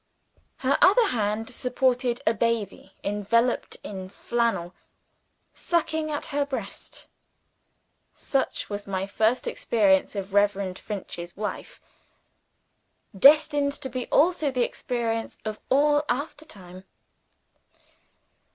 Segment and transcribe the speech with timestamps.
[0.57, 4.73] Her other hand supported a baby enveloped in flannel,
[5.53, 7.05] sucking at her breast.
[8.15, 11.79] Such was my first experience of Reverend Finch's Wife
[13.15, 16.83] destined to be also the experience of all aftertime.